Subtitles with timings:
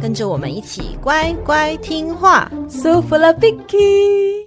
[0.00, 2.50] 跟着我们一起乖乖听话。
[2.68, 4.46] So full of Vicky。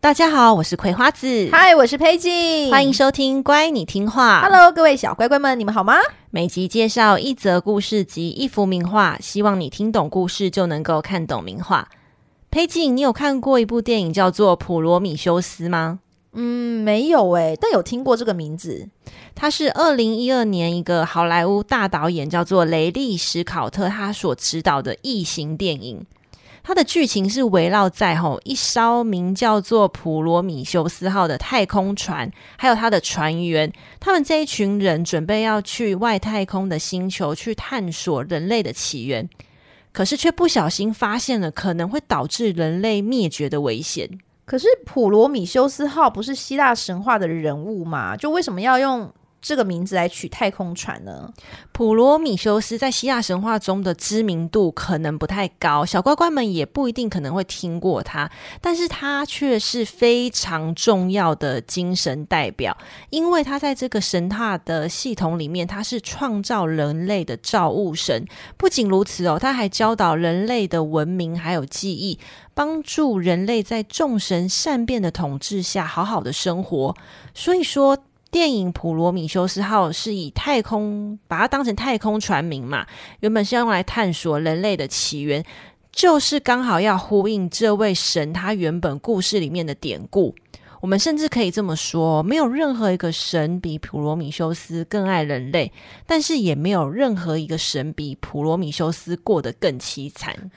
[0.00, 1.48] 大家好，我是葵花子。
[1.50, 2.70] 嗨，我是佩静。
[2.70, 4.40] 欢迎收听《乖，你听话》。
[4.42, 5.94] Hello，各位小乖乖们，你们好吗？
[6.30, 11.88] 每集介绍一则故事及一幅名画，希望你听懂故事就能够看懂名画。
[12.50, 15.98] 佩静，你有看过一部电影叫做《普罗米修斯》吗？
[16.38, 18.88] 嗯，没有诶，但有听过这个名字。
[19.34, 26.04] 他是二零一二年一个好莱坞大导演叫做雷利·史考特他所执导的异形电影。
[26.62, 39.28] 它的剧情是围绕在吼一艘名叫做普罗米修斯号的太空船，还有它的船员，他们这一群人准备要去外太空的星球去探索人类的起源。
[39.92, 44.18] 可是却不小心发现了可能会导致人类灭绝的危险。
[44.46, 48.16] 可是普罗米修斯号不是希腊神话的人物嘛？
[48.16, 49.12] 就为什么要用
[49.46, 51.32] 这个名字来取太空船呢？
[51.70, 58.28] 普罗米修斯在希腊神话中的知名度可能不太高，小乖乖们也不一定可能会听过他，
[58.60, 62.76] 但是他却是非常重要的精神代表，
[63.10, 68.26] 因为他在这个神话的系统里面，他是创造人类的造物神。
[68.56, 72.18] 不仅如此哦，他还教导人类的文明还有记忆，
[72.52, 76.96] 帮助人类在众神善变的统治下好好的生活。
[77.32, 77.96] 所以说。
[78.36, 82.86] 电影《普罗米修斯号》是以太空把它当成太空船名嘛，
[83.20, 85.42] 原本是要用来探索人类的起源，
[85.90, 90.34] 就是刚好要呼应这位神他原本故事里面的典故。
[90.82, 95.72] 我们甚至可以这么说，没有任何一个神比普罗米修斯更爱人类，
[96.06, 100.50] 但是也没有任何一个神比普罗米修斯过得更凄惨。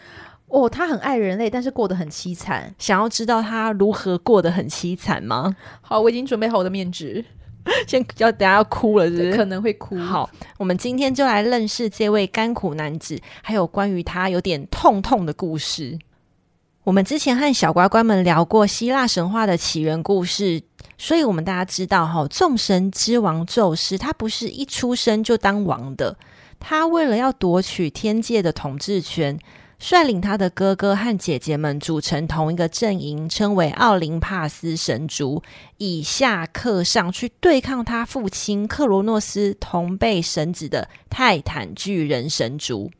[0.49, 2.75] 哦，他很爱人类，但是过得很凄惨。
[2.77, 5.55] 想要知道他如何过得很凄惨吗？
[5.79, 7.23] 好，我已经准备好我的面纸。
[7.87, 9.37] 先要等下要哭了是不是？
[9.37, 9.97] 可能会哭。
[9.99, 15.97] 好，我们今天就来认识这位甘苦男子，还有关于他有点痛痛的故事。
[16.83, 20.61] 我们之前和小乖乖们聊过希腊神话的起源故事，
[20.97, 26.17] 所以我们大家知道哈，众神之王宙斯，他不是一出生就当王的，
[26.59, 29.37] 他为了要夺取天界的统治权。
[29.79, 35.41] 率领他的哥哥和姐姐们组成同一个阵营，称为奥林帕斯神族，
[35.77, 42.91] 以下克上去对抗他父亲克罗诺斯同辈神子的泰坦巨人神族。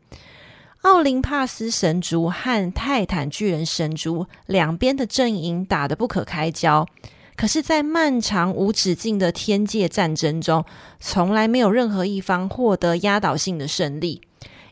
[0.84, 6.88] 奥林帕斯神族和泰坦巨人神族两边的阵营打得不可开交，
[7.36, 10.64] 可是，在漫长无止境的天界战争中，
[11.02, 14.22] 从来没有任何一方获得压倒性的胜利。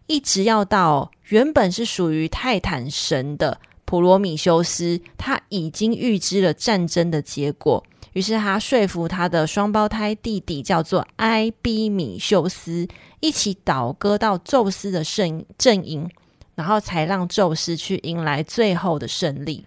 [0.06, 7.84] 一直要到原本是属于泰坦神的普罗米修斯，他已经预知了战争的结果，
[8.14, 12.88] 于是他说服他的双胞胎弟弟叫做埃比米修斯，
[13.20, 16.10] 一起倒戈到宙斯的阵阵营，
[16.56, 19.66] 然后才让宙斯去迎来最后的胜利。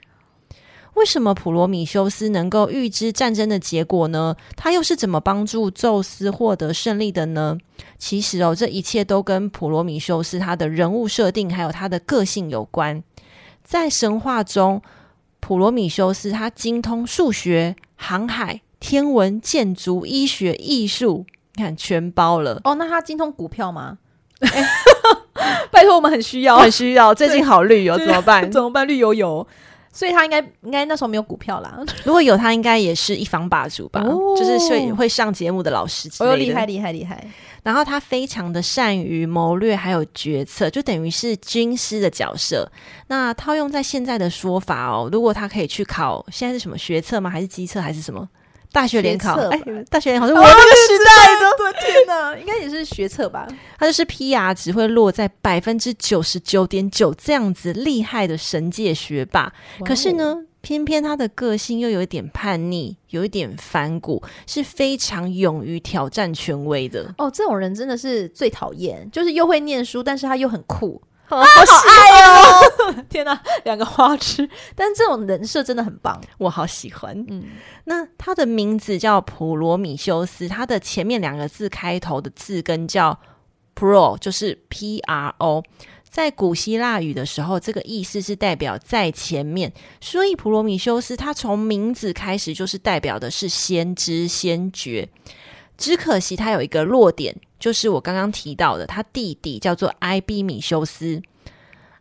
[0.95, 4.37] 为什么普罗米修斯能够预知战争的结果呢？
[4.57, 7.57] 他又是怎么帮助宙斯获得胜利的呢？
[7.97, 13.03] 其实哦，这一切都跟普罗米修斯他的人物设定还有他的个性有关。
[13.65, 14.83] 在神话中，
[15.39, 21.25] 普罗米修斯他精通数学、航海、天文、建筑、医学、艺术，
[21.55, 22.61] 你看全包了。
[22.65, 23.99] 哦，那他精通股票吗？
[24.41, 24.65] 欸、
[25.71, 27.15] 拜托，我们很需要，很需要。
[27.15, 28.51] 最近好绿 油，怎么办？
[28.51, 28.89] 怎么办？
[28.89, 29.47] 绿油油。
[29.93, 31.79] 所以他应该应该那时候没有股票啦。
[32.05, 36.35] 如果有，他应该也是一方霸主吧，哦、就是会会上节目的老师之类的。
[36.35, 37.27] 哦，厉害厉害厉害！
[37.63, 42.71] 然后他非常的善于谋略，还有决策，就等于是军师的角色。
[43.09, 47.29] 那套用在现在的说法哦，如果他可以去考，现在是什么学测吗？
[47.29, 47.81] 还是机测？
[47.81, 48.29] 还是什么？
[48.73, 49.61] 大学联考，哎，
[49.91, 51.51] 大学联考是我那个时代的，
[52.39, 53.47] 应该也是学测吧？
[53.79, 59.53] 他就是 PR 只会落在百分之九十九点九这样子厉害的神界学霸，
[59.85, 67.15] 可是呢，偏偏他的个性又有一点叛逆，有一点反骨，是非常勇于挑战权威的。
[67.19, 71.01] 哦，这种人真的是最讨厌，就是又会念书，但是他又很酷。
[71.37, 73.05] 啊，好爱哦！
[73.09, 77.25] 天哪，两个花痴，但这种人设真的很棒，我好喜欢。
[77.29, 77.45] 嗯，
[77.85, 83.19] 那他的名字叫普罗米修斯，他的前面两个字开头的字根叫
[83.75, 85.63] pro，就是 P R O，
[86.09, 95.09] 在古希腊语的时候，这个意思是代表在前面，所以普罗米修斯他从名字开始就是代表的是先知先觉。
[95.81, 101.21] 只可惜他有一个弱点，就是我刚刚提到的，他弟弟叫做埃庇米修斯。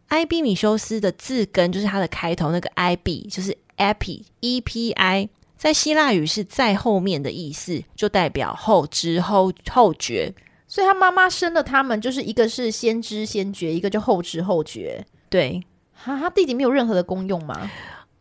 [0.09, 10.33] 埃庇米修斯的字根就是他的开头那个埃庇，就是 epi e p i，在希腊语是在后面的意思，就代表后知后后觉。
[10.67, 15.05] 所以他妈妈生了他们，就是一个是先知先觉，一个就后知后觉。
[15.29, 17.71] 对，哈，他弟弟没有任何的功用吗？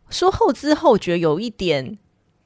[0.09, 1.97] 说后知后觉有一点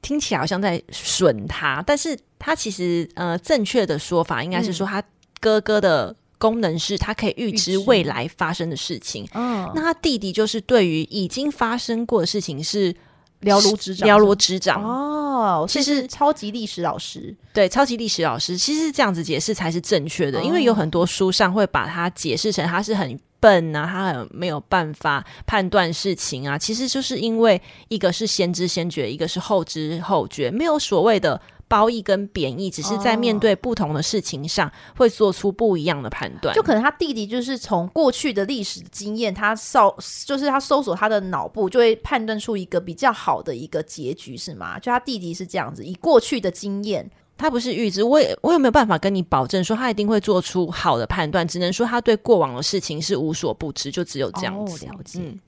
[0.02, 5.02] 听起来好像在损他，但是他其实呃正确的说法应该是说他
[5.40, 6.14] 哥哥的。
[6.36, 9.26] 功能是他可以预知未来发生的事情。
[9.32, 12.94] 嗯，那他弟弟就是对于已经发生过的事情是
[13.40, 15.64] 了如指掌，了如指掌哦。
[15.66, 26.58] 其实超级历史老师，对，超级历史老师，其实这样子解释才是正确的，哦，因为有很多书上会把它解释成他是很笨啊，他很没有办法判断事情啊。
[26.58, 27.58] 其实就是因为
[27.88, 31.40] 一个是先知先觉，一个是后知后觉，没有所谓的。
[31.68, 36.54] 褒义跟贬义，只是在面对不同的事情上，会做出不一样的判断。
[36.54, 39.94] 就可能他弟弟就是从过去的历史经验，他搜
[40.24, 44.78] 就是他搜索他的脑部，就会判断出一个比较好的一个结局，是吗？
[44.78, 54.86] 就他弟弟是这样子，以过去的经验，他不是预知，我也我也没有办法跟你保证说他一定会做出好的判断，只能说他对过往的事情是无所不知，就只有这样子。
[54.86, 55.18] 哦，了解。
[55.20, 55.38] 嗯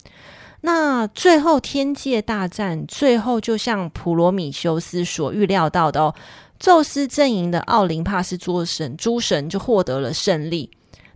[0.67, 6.13] 那最后天界大战，最后就像普罗米修斯所预料到的哦，
[6.59, 10.69] 宙斯阵营的奥林帕斯诸神诸神就获得了胜利，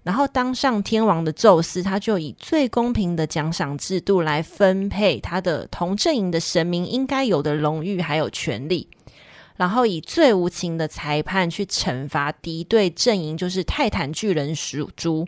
[0.04, 8.86] 然后当上天王的宙斯，他就以最公平的奖赏制度来分配他的同阵营的神明应该有的荣誉还有权利，
[9.56, 15.26] 然后以最无情的裁判去惩罚敌对阵营，就是泰坦巨人属猪。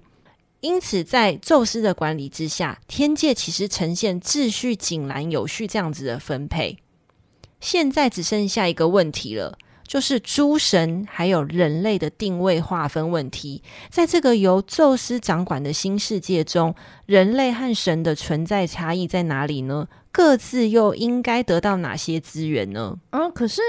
[0.63, 6.79] 因此，在宙斯的管理之下，天界其实呈现秩序井然有序这样子的分配。
[7.61, 13.61] 现在只剩下一个问题了，就是诸神还有人类的定位划分问题。
[13.91, 16.73] 在这个由宙斯掌管的新世界中，
[17.07, 19.89] 人类和神的存在差异在哪里呢？
[20.13, 22.97] 各自又应该得到哪些资源呢？
[23.11, 23.61] 嗯，可是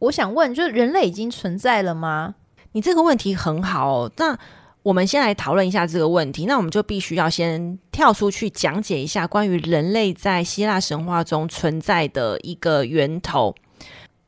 [0.00, 2.34] 我想问，就是人类已经存在了吗？
[2.72, 4.36] 你这个问题很好哦，那。
[4.82, 6.46] 我们先来讨论一下这个问题。
[6.46, 13.54] 那我们就必须要先跳出去讲解一下关于人类在希腊神话中存在的一个源头。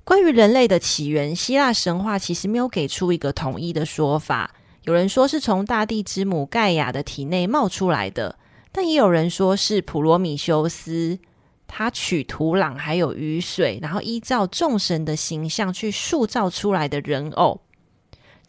[0.05, 4.55] 关于人类的起源，希腊神话其实没有给出一个统一的说法。
[4.85, 8.37] 有人说是从大地之母盖亚的体内冒出来的，
[8.73, 11.19] 但也有人说是普罗米修斯
[11.67, 17.62] 他取土壤还有雨水，然后依照众神的形象去塑造出来的人偶。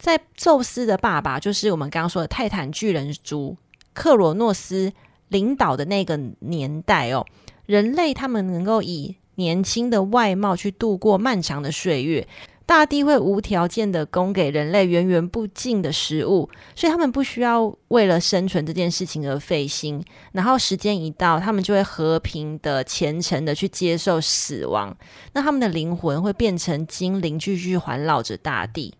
[0.04, 3.56] 在宙斯的爸爸，就是我们刚刚说的泰坦巨人族
[3.94, 4.92] 克罗诺斯
[5.28, 7.24] 领导的那个年代哦，
[7.64, 12.28] 人类他们能够以年轻的外貌去度过漫长的岁月，
[12.66, 20.04] 大地会无条件的供给人类源源不尽的食物，所以他们不需要为了生存这件事情而费心。
[20.32, 24.94] 然后时间一到，他们就会和平的、虔诚的去接受死亡，
[25.32, 28.92] 那他们的灵魂会变成精灵，继续环绕着大地。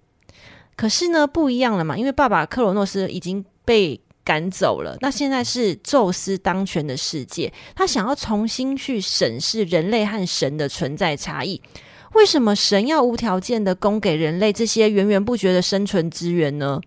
[0.77, 11.61] 可是呢，不一样了嘛，因为爸爸克罗诺斯已经被赶走了，那现在是宙斯当权的世界，他想要重新去审视人类和神的存在差异。
[12.15, 16.81] 为什么神要无条件的供给人类这些源源不绝的生存资源呢？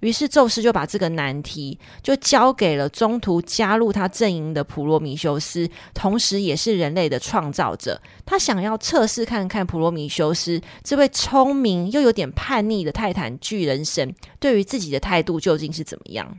[0.00, 8.00] 于是宙斯就把这个难题就交给了中途加入他阵营的普罗米修斯，同时也是人类的创造者。
[8.24, 16.38] 他想要测试看看普罗米修斯这位聪明又有点叛逆的泰坦巨人神对于自己的态度究竟是怎么样。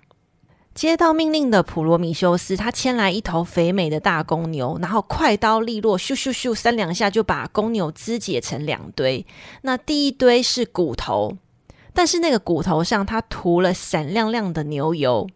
[0.73, 9.25] 接到命令的普罗米修斯，他牵来一头肥美的大公牛，然后快刀利落，咻咻咻三两下就把公牛肢解成两堆。
[9.63, 11.35] 那第一堆是骨头。
[11.93, 15.27] 但是那个骨头上，它涂了闪亮亮的牛油。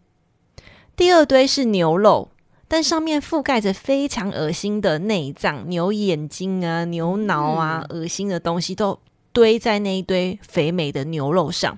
[0.96, 2.30] 第二堆是牛肉，
[2.68, 9.00] 但上面覆盖着非常恶心的内脏，牛眼睛啊、牛脑啊，恶心的东西都
[9.32, 11.78] 堆在那一堆肥美的牛肉上。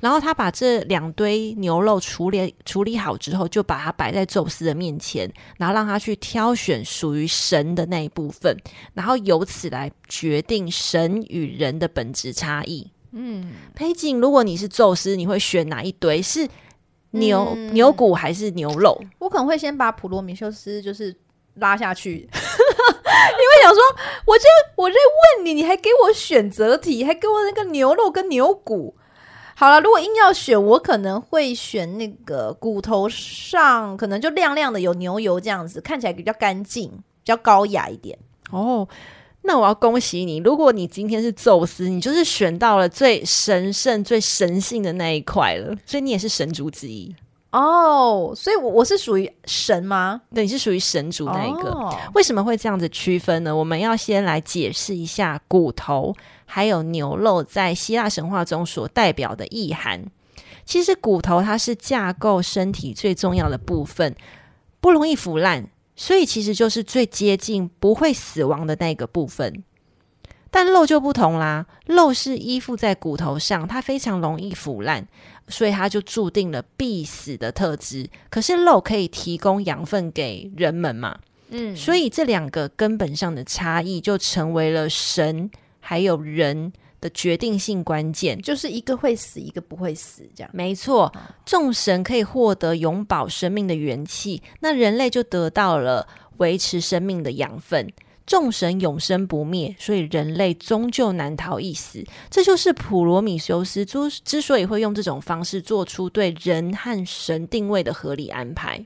[0.00, 8.56] 然后他把这两堆牛肉处理处理好之后，就把它摆在宙斯的面前，然后让他去挑选属于神的那一部分，
[8.94, 12.90] 然后由此来决定神与人的本质差异。
[13.18, 16.20] 嗯，裴景，如果你是宙斯，你会选哪一堆？
[16.20, 16.46] 是
[17.12, 19.02] 牛、嗯、牛骨还是牛肉？
[19.18, 21.16] 我可能会先把普罗米修斯就是
[21.54, 23.80] 拉下去， 因为想说，
[24.26, 24.44] 我这
[24.74, 24.96] 我在
[25.38, 28.94] 问你，你还给我选择题，还给我那个牛肉跟牛骨，
[29.54, 38.18] 好了，如果硬要选，我可能会选那个骨头上可能就亮亮的有牛油这样子，看起来比较干净，比较高雅一点。
[38.50, 38.86] 哦，
[39.46, 47.14] 那我要恭喜你，如果你今天是宙斯，你就是选到了最神圣、最神性的那一块了，所以你也是神族之一。
[47.52, 50.20] 哦，所以我我是属于神吗？
[50.34, 51.70] 对，你是属于神族那一个。
[51.70, 51.96] 哦。
[52.14, 53.56] 为什么会这样子区分呢？
[53.56, 60.04] 我们要先来解释一下骨头还有牛肉在希腊神话中所代表的意涵。
[60.66, 64.14] 其实骨头它是架构身体最重要的部分，
[64.80, 69.64] 不容易腐烂，所以其实就是最接近不会死亡的那个部分。
[70.50, 75.08] 但肉就不同啦，肉是依附在骨头上，它非常容易腐烂。
[75.48, 78.10] 所以它就注定了必死的特质。
[78.28, 81.20] 可是肉可以提供养分给人们嘛？
[81.50, 85.48] 嗯，所以这两个根本上的差异就成为了神
[85.78, 86.72] 还有人
[87.06, 90.50] 的决定性关键，就是一个会死，一个不会死，这样。
[90.52, 91.12] 没错，
[91.44, 96.08] 众神可以获得永葆生命的元气，那人类就得到了
[96.38, 97.92] 维持生命的养分。
[98.26, 102.04] 众神永生不灭，所以人类终究难逃一死。
[102.28, 108.84] 这就是普罗米修斯之之所以会用这种方式做出对人和神定位的合理安排。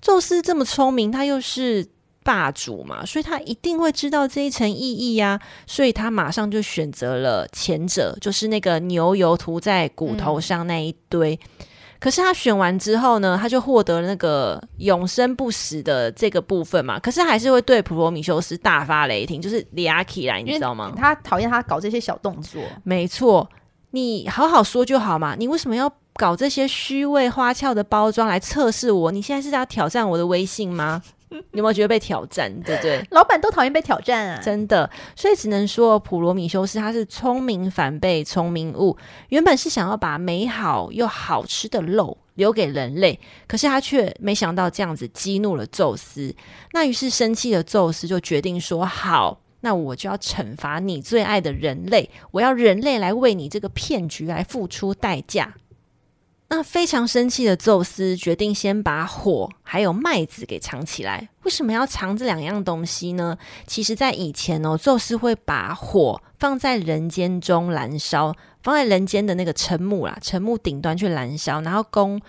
[0.00, 1.88] 宙斯这么聪明，他又是
[2.28, 5.40] 霸主嘛，所以他一定会知道这一层意义呀。
[5.66, 11.34] 所以他马上就选择了前者，就是那个牛油涂在骨头上那一堆。
[11.34, 11.66] 嗯
[12.00, 16.96] 可是他选完之后呢，他就获得了那个永生不死的这个部分嘛。
[17.00, 20.92] 可是还是会对普罗米修斯大发雷霆，就是里阿奇来，你知道吗？
[20.96, 22.62] 他讨厌他搞这些小动作。
[22.84, 23.48] 没错，
[23.90, 25.34] 你好好说就好嘛。
[25.36, 29.10] 你为什么要搞这些虚伪花俏的包装来测试我？
[29.10, 31.02] 你现在是在挑战我的威信吗？
[31.52, 32.52] 你有没有觉得被挑战？
[32.62, 33.04] 对不对？
[33.10, 34.40] 老板都讨厌被挑战啊！
[34.42, 38.96] 真的，所以只能说普罗米修斯他是聪明反被聪明误。
[39.28, 46.34] 原本是想要把美好又好吃的肉留给人类，可是他却没想到这样子激怒了宙斯。
[46.72, 55.54] 那于是生气的宙斯就决定说：“好，那我就要惩罚你最爱的人类，我要人类来为你这个骗局来付出代价。”
[56.50, 61.28] 那非常生气的宙斯决定先把火还有麦子给藏起来。
[61.42, 63.36] 为什么要藏这两样东西呢？
[63.66, 72.20] 其实，在以前哦，宙斯会把火放在人间中燃烧，放在人间的那个沉木啦，沉木顶端去燃烧，然后供。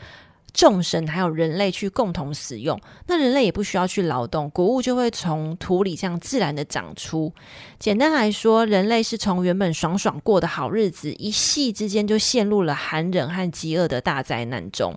[0.59, 7.33] 众神还有人类去共同使用，那人类也不需要去劳动，谷物就会从土里这样自然的长出。
[7.79, 14.93] 简单来说，人类是从原本爽爽过的好日子，一夕之间就陷入了寒冷和饥饿的大灾难中。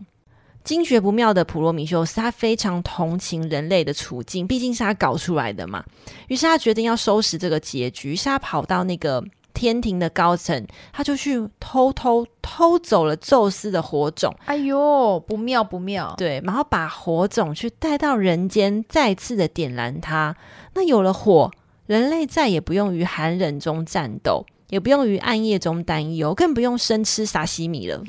[0.64, 5.84] 惊觉不妙的普罗米修斯，他非常同情人类的处境，毕竟是他搞出来的嘛。
[6.26, 9.22] 于是他决定要收拾这个结局，于是他跑到那个。
[9.62, 14.34] 天庭的高层，他就去偷偷偷走了宙斯的火种。
[14.46, 16.12] 哎呦，不妙不妙！
[16.18, 20.34] 对，然后把火种去带到人间，再次的点燃它。
[20.74, 21.48] 那有了火，
[21.86, 28.02] 人类再也不用于寒冷中战斗，也不用于暗夜中担忧，更不用生吃沙西米了。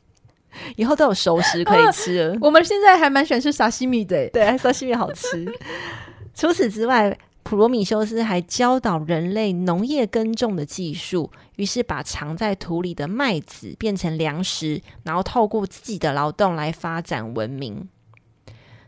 [0.76, 2.36] 以后都有熟食可以吃了。
[2.40, 5.46] 我们现在还蛮喜欢吃沙西米的，对，沙西米好吃。
[6.34, 7.18] 除此之外。
[7.50, 17.88] 普罗米修斯还教导人类农业耕种的技术，于是把藏在土里的麦子变成粮食，然后透过自己的劳动来发展文明。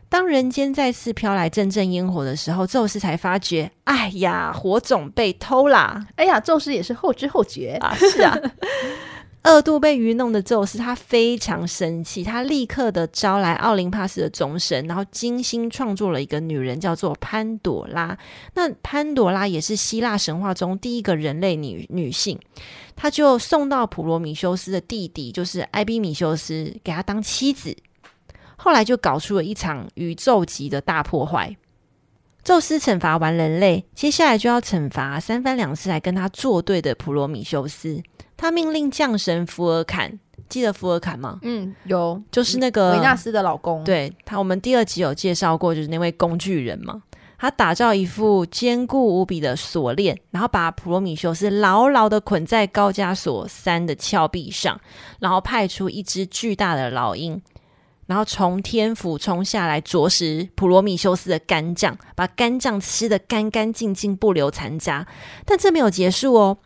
[0.07, 6.07] 当人间再次飘来阵阵烟火的时候，宙斯才发觉：哎呀，火种被偷啦！
[6.15, 8.33] 哎呀，宙斯也是后知后觉啊，是啊。
[9.43, 18.17] 二度被愚弄的宙斯，他非常生气，他立刻的招来奥林帕斯的众神，然后精心创作了一个女人，叫做潘朵拉。
[18.53, 22.39] 那潘朵拉也是希腊神话中第一个人类女女性，
[22.95, 27.75] 他就送到普罗米修斯的弟弟，就是埃比米修斯，给他当妻子。
[28.55, 31.57] 后来就搞出了一场宇宙级的大破坏。
[32.45, 38.01] 宙斯惩罚完人类，接下来就要惩罚三番两次来跟他作对的普罗米修斯。
[38.35, 41.39] 他命令降神福尔坎，记得福尔坎吗？
[41.43, 43.83] 嗯，有，就是那个维纳斯的老公。
[43.83, 47.03] 对他，我们第二集有介绍过，就是那位工具人嘛。
[47.39, 54.79] 他打造一副坚固无比的锁链，然后把普罗米修斯牢牢的捆在高加索山的峭壁上，
[55.19, 57.41] 然后派出一只巨大的老鹰，
[58.05, 65.05] 然后从天俯冲下来啄食普罗米修斯的肝脏，把肝脏吃得干干净净，不留残渣。
[65.45, 66.57] 但这没有结束哦，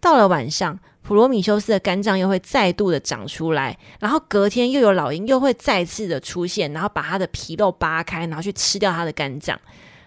[0.00, 0.78] 到了晚上。
[1.06, 9.56] 普罗米修斯的肝脏又会再度的长出来，然后隔天又有老鹰又会再次的出现，然后把他的皮肉扒开，然后去吃掉他的肝脏。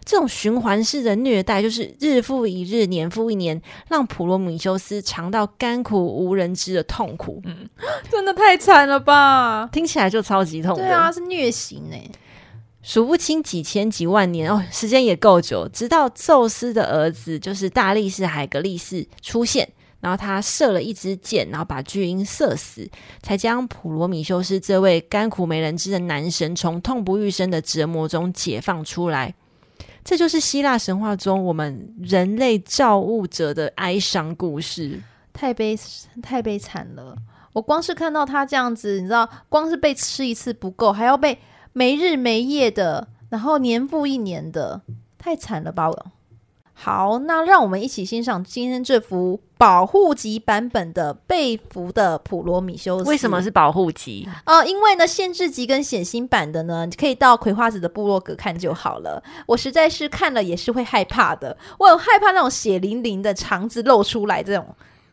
[0.03, 7.41] 这种循环式的虐待，就是日复一日，年复一年，让普罗米修斯尝到甘苦无人知的痛苦。
[7.45, 7.69] 嗯，
[8.11, 9.69] 真的太惨了吧？
[9.71, 10.75] 听起来就超级痛。
[10.75, 11.95] 对啊，是虐刑呢。
[12.81, 15.69] 数不清几千几万年哦，时间也够久。
[15.71, 22.89] 直到宙斯的儿子，就是大力士海格力士出现，然后他射了一支箭，然后把巨婴射死，
[23.21, 29.33] 才将普罗米修斯这位甘苦没人知的男神从痛不欲生的折磨中解放出来。
[30.03, 35.01] 这就是希腊神话中我们人类造物者的哀伤故事，
[35.33, 35.77] 太悲
[36.21, 37.15] 太悲惨了。
[37.53, 41.37] 我光是看到他这样子，你知道，光是被吃一次不够，还要被。
[41.71, 44.81] 没日没夜的，然后年复一年的，
[45.19, 45.87] 太惨了吧！
[46.81, 53.09] 好，那让我们一起欣赏今天这幅保护级版本的被俘的普罗米修斯。
[53.09, 54.25] 为什么是保护级？
[54.45, 59.21] 呃，因为呢，限制级跟显星版的呢，你可以到葵花子的部落格看就好了。
[59.45, 64.65] 我实在是看了也是会害怕的，我很害怕那种血淋淋的肠子露出来这种，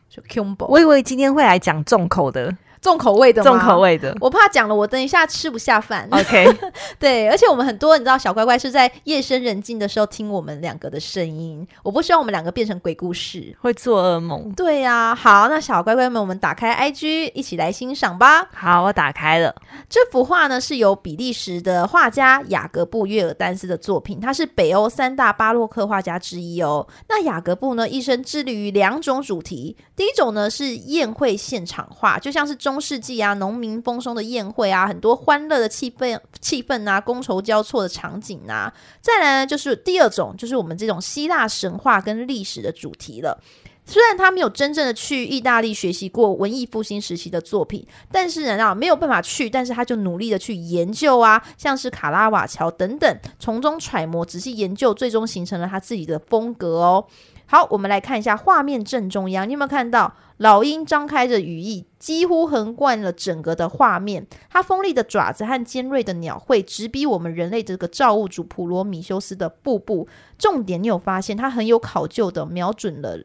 [0.09, 0.67] 就 combo。
[0.67, 2.55] 我以为今天会来讲重口的。
[2.87, 3.51] 重口味的吗？
[3.51, 6.07] 重口味的，我怕讲了，我等一下吃不下饭。
[6.09, 6.47] OK，
[6.97, 14.49] 对，而且我们很多你知道，小乖乖是在夜深人静的时候听我们两个的声音，我不希望我们两个变成鬼故事，会做噩梦。
[14.53, 18.47] 对呀、啊，好，那小乖乖们，我们打开 IG 一起来欣赏吧。
[18.53, 19.53] 好，我打开了。
[19.89, 26.87] 这幅画呢，是由比利时的画家雅各布·约尔丹斯的作品，他是北欧三大巴洛克画家之一哦。
[27.09, 32.55] 那雅各布呢，一生致力于两种主题，第一种呢是宴会现场画，就像是。
[32.57, 38.73] 中世纪啊，农民丰收的宴会啊，很多欢乐的气氛，气氛啊，觥筹交错的场景啊。
[39.01, 43.41] 再来呢，就是第二种，就是我们这种希腊神话跟历史的主题了。
[43.89, 57.05] 虽然他没有真正的去意大利学习过文艺复兴时期的作品，但是呢，没有办法去，但是他就努力的去研究啊，像是卡拉瓦乔等等，从中揣摩，仔细研究，最终形成了他自己的风格哦。
[57.49, 64.27] 好，我们来看一下画面正中央，你有没有看到老鹰张开着羽翼，几乎横贯了整个的画面？
[64.49, 70.09] 它锋利的爪子和尖锐的鸟喙直逼我们人类这个造物主普罗米修斯的腹部。
[70.37, 73.23] 重点，你有发现它很有考究的瞄准了。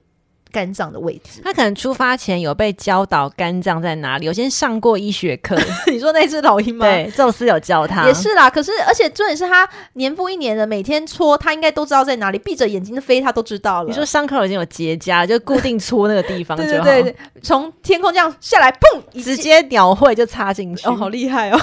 [0.53, 5.57] 肝脏的位置，他可能出发前有被教导肝脏在哪里，有先上过医学课。
[5.91, 6.85] 你说那只老鹰吗？
[6.85, 8.51] 对，宙斯有教他，也是啦。
[8.51, 12.38] 可是，而且重点是他年复一年的每天戳，他应该都知道在哪里。
[12.38, 13.88] 闭着眼睛飞，他都知道了。
[13.88, 16.85] 你说伤口已经有结痂，就固定戳那个地方 就好。
[16.85, 20.87] 对对对，从天空这样下来，砰， 直接鸟喙就插进去。
[20.88, 21.59] 哦，好厉害哦！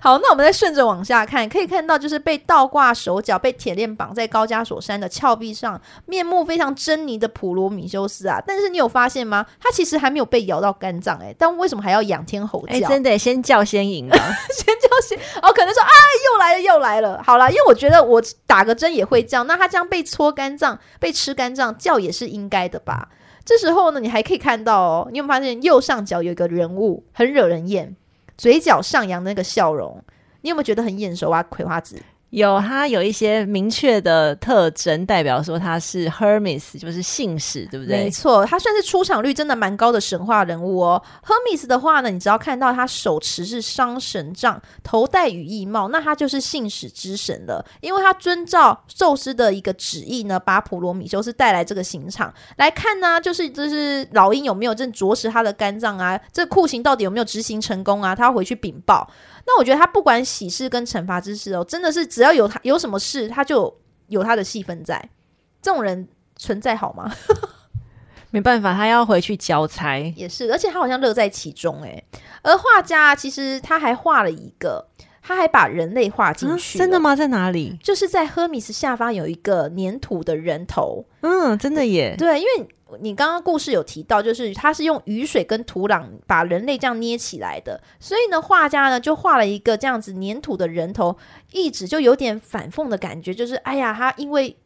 [0.00, 8.42] 好，那我们再顺着往下看，可以看到就是被倒挂手脚、被铁链绑在高加索山的峭壁上，面目非常狰狞的普罗米修斯啊。
[8.46, 9.44] 但是你有发发现吗？
[9.58, 12.72] 他其实还没有被咬到肝脏哎，但为什么还要仰天吼叫？
[12.72, 14.16] 哎，真的先叫先赢啊，
[14.54, 15.90] 先叫先哦，可能说啊，
[16.30, 17.20] 又来了又来了。
[17.20, 23.08] 好啦，因为我觉得我打个针也会叫，那他这样被戳肝脏、被吃肝脏叫也是应该的吧？
[23.44, 27.96] 这时候呢，你还可以看到哦，你有没有发现右上角有一个人物很惹人厌，
[28.38, 30.00] 嘴角上扬的那个笑容，
[30.42, 31.42] 你有没有觉得很眼熟啊？
[31.42, 32.00] 葵花籽。
[32.32, 38.04] 有，他有一些明确的特征，代表说他是 Hermes，就是信使，对不对？
[38.04, 41.02] 没错，他算是出场率真的蛮高的神话人物哦。
[41.26, 47.62] Hermes 的话呢，你只要看到他手持是商神杖，头戴羽翼帽，那他就是信使之神了。
[47.82, 56.18] 因为他遵照宙斯的一个旨意呢，把普罗米修斯带来这个刑场来看呢，就是就是老鹰有没有正啄食他的肝脏啊？
[56.32, 58.14] 这酷刑到底有没有执行成功啊？
[58.14, 59.06] 他要回去禀报。
[59.44, 63.74] 那我觉得他不管喜事跟惩罚之事哦，真的是只要有他有什么事，他就
[64.08, 65.10] 有他的戏份在。
[65.60, 67.12] 这种人存在好吗？
[68.30, 69.98] 没办法，他要回去交差。
[70.16, 72.02] 也是，而且他好像乐在其中哎。
[72.42, 74.88] 而画家其实他还画了一个，
[75.22, 76.78] 他还把人类画进去。
[76.78, 77.14] 嗯，真的吗？
[77.14, 77.78] 在哪里？
[77.82, 81.04] 就是在赫米斯下方有一个粘土的人头。
[81.20, 82.14] 嗯，真的耶。
[82.16, 82.68] 对，因为。
[83.00, 91.16] 你刚刚故事有提到，就是他是用雨水跟土壤把人类这样捏起来的，所以呢，画家呢就画了一个这样子粘土的人头，
[91.52, 94.56] 一直就有点反讽的感觉，就是哎呀，他因为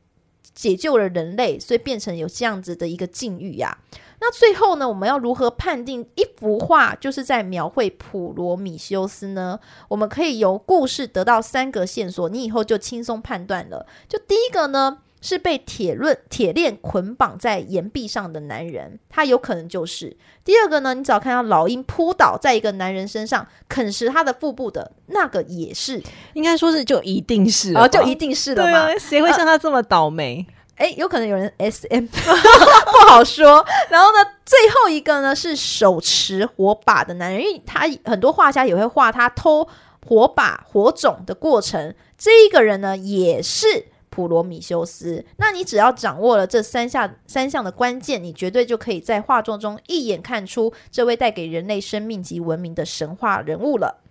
[0.54, 3.78] 解救了人类，所以变成有这样子的一个境遇呀。
[4.20, 9.60] 那最后呢，我们要如何判定一幅画就是在描绘普罗米修斯呢？
[9.88, 13.86] 我们可以由故事得到三个线索，你以后就轻松判断了。
[14.08, 14.98] 就第一个呢。
[15.22, 20.94] 是被铁链铁链捆绑在岩壁上的男人，他有可能就是第二个呢。
[20.94, 26.00] 你只要看到老鹰扑倒在一个男人身上啃食他的腹部的那个，也是
[26.34, 28.88] 应该说是就一定是啊，就一定是的嘛？
[28.98, 30.46] 谁会像他这么倒霉？
[30.76, 33.64] 哎、呃，有可能有人 SM 不好说。
[33.88, 39.66] 然后呢，最后一个呢是手持火把的男人，因为他很多画家也会画他偷
[40.06, 41.94] 火把火种的过程。
[42.16, 43.86] 这一个人呢也是。
[44.10, 45.24] 普罗米修斯。
[45.36, 54.02] 那你只要掌握了这三下三项的关键，你绝对就可以在画作中一眼看出这位带给人类生命及文明的神话人物了。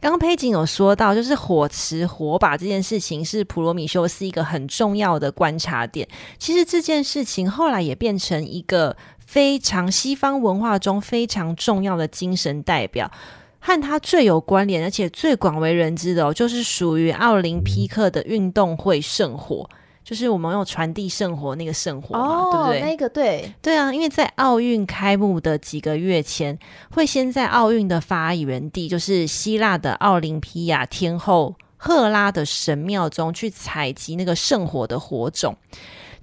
[0.00, 6.06] 刚刚佩锦有说到，就是火池火把这件事情是普罗米修斯一个很重要的观察点。
[6.38, 13.10] 其实这件事情后来也变成一个非常西方文化中非常重要的精神代表。
[13.66, 19.66] 和它最有关联，而且最广为人知的哦，就是属于奥林匹克的运动会圣火，
[20.04, 22.80] 就是我们用传递圣火那个圣火嘛，哦、对不对？
[22.82, 26.58] 那个对，对啊，因为在奥运开幕的几个月前，
[26.90, 35.56] 会先在奥运的发源地，就是希腊的奥林匹亚天后赫拉的神庙中去采集那个圣火的火种。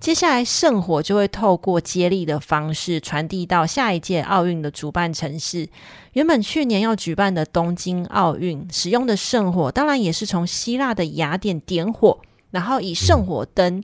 [0.01, 5.69] 接下来，圣火就会透过接力的方式传递到下一届奥运的主办城市。
[6.13, 13.83] 原本去年要举办的东京奥运使用的圣火，当然也是从希腊的雅典点火，然后以圣火灯，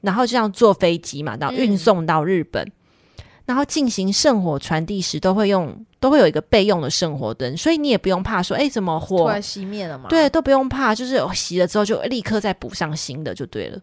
[0.00, 2.68] 然后这样坐飞机嘛，然后运送到日本，
[3.46, 10.08] 然后进行圣火传递时，都会用都会有一个备用的圣火灯，所以你也不用怕说，哎，怎么火突然熄灭了吗？
[10.08, 13.78] 对，都不用怕，就是熄了之后就立刻再补上新的就对了。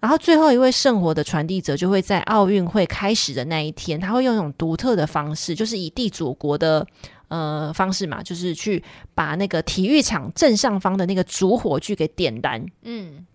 [0.00, 6.86] 然后最后一位圣火的传递者就会在奥运会开始的那一天，他会用一种独特的方式，就是以地主国的
[7.28, 8.82] 呃方式嘛，就是去
[9.14, 12.64] 把那个体育场正上方的那个主火炬给点燃。
[12.82, 13.26] 嗯。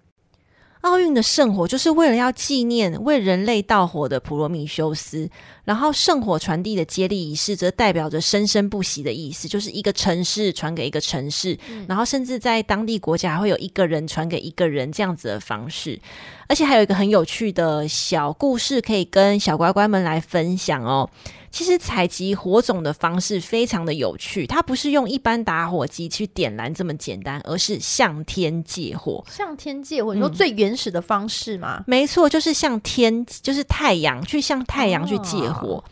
[0.86, 5.28] 奥运的圣火就是为了要纪念为人类盗火的普罗米修斯，
[5.63, 16.00] 然后圣火传递的接力仪式则代表着生生不息的意思，就是一个城市传给一个城市，嗯、然后甚至在当地国家还会有一个人传给一个人这样子的方式。
[16.48, 21.10] 而且还有一个很有趣的小故事可以跟小乖乖们来分享哦。
[21.56, 29.24] 其实采集火种的方式非常的有趣，它不是用一般打火机去点燃这么简单，而是向天借火。
[29.30, 31.78] 向天借火，你说最原始的方式吗？
[31.78, 35.76] 嗯、没错，就是向天，就是太阳，去向太阳去借火。
[35.76, 35.84] 哦、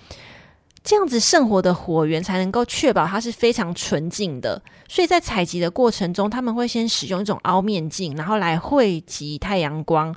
[0.83, 4.61] 这样子圣火的火源才能够确保它是非常纯净的。
[4.89, 10.13] 所以在采集的过程中，他们会先使用一种凹面镜，然后来汇集太阳光。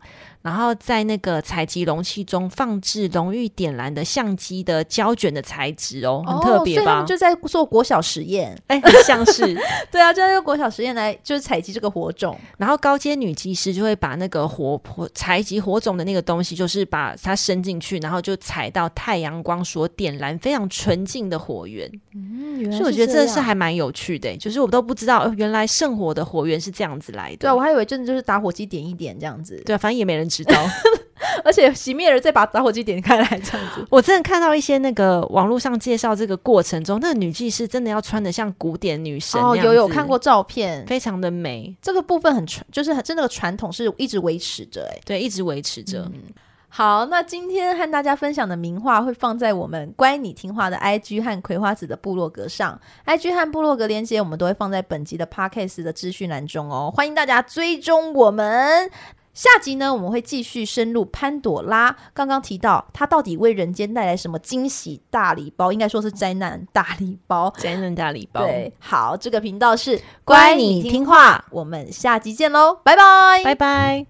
[0.46, 6.82] 然后在那个采集容器中放置容易点燃的相机的胶卷的材质哦，很特别吧？
[6.82, 9.42] 哦，所以他们就在做国小实验， 哎，很像是
[9.90, 12.38] 对啊，就在用国小实验来就是采集这个火种。
[12.58, 21.90] 然后高阶女技师就会把那个火火采集火种的那个东西，就是把它伸进去，然后就采到太阳光所点燃非常纯净的火源。
[22.14, 22.70] 嗯。
[22.70, 27.36] 所以我觉得这是还蛮有趣的，就是我都不知道原来圣火的火源是这样子来的。
[27.38, 29.60] 对啊，我还以为真的就是打火机点一点这样子。
[29.66, 30.54] 对啊，反正也没人知道，
[31.44, 33.84] 而且熄灭了再把打火机点开来这样子。
[33.90, 41.74] 我真的看到一些那个网络上介绍这个过程中，那个女技师真的要穿的像古典女神哦，有有看过照片，非常的美。
[41.80, 46.02] 这个部分很传，就是很真的传统是一直维持着，哎，对，一直维持着。
[46.12, 46.22] 嗯
[46.68, 58.90] 好，那今天和大家分享的名画会放在我们乖你听话的 IG 和葵花籽的部落格上，IG 和部落格连接我们都会放在本集的 Podcast 的资讯栏中哦，欢迎大家追踪我们。
[59.36, 68.40] 下集呢，我们会继续深入潘朵拉，刚刚提到她到底为人间带来什么惊喜大礼包，应该说是灾难大礼包，灾难大礼包。
[68.40, 74.06] 对，好，这个频道是乖你听话，我们下集见喽，拜拜，拜拜。